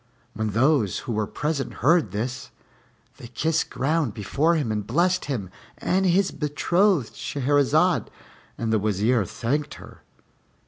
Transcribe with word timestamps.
When 0.33 0.49
those 0.53 0.97
who 1.05 1.11
were 1.11 1.27
present 1.27 1.75
heard 1.75 2.09
this, 2.09 2.49
they 3.17 3.27
kissed 3.27 3.69
ground 3.69 4.15
before 4.15 4.55
him 4.55 4.71
and 4.71 4.87
blessed 4.87 5.25
him 5.25 5.51
and 5.77 6.07
his 6.07 6.31
betrothed 6.31 7.13
Shahrazad, 7.13 8.07
and 8.57 8.73
the 8.73 8.79
Wazir 8.79 9.25
thanked 9.25 9.75
her. 9.75 10.01